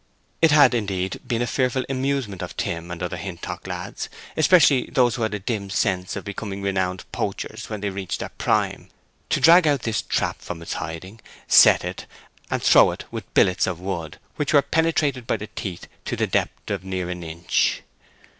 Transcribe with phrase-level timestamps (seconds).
[0.41, 5.21] It had, indeed, been a fearful amusement of Tim and other Hintock lads—especially those who
[5.21, 9.83] had a dim sense of becoming renowned poachers when they reached their prime—to drag out
[9.83, 12.07] this trap from its hiding, set it,
[12.49, 16.25] and throw it with billets of wood, which were penetrated by the teeth to the
[16.25, 17.83] depth of near an inch.